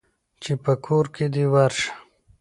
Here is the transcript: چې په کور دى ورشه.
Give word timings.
چې 0.43 0.53
په 0.63 0.73
کور 0.85 1.05
دى 1.33 1.45
ورشه. 1.53 1.89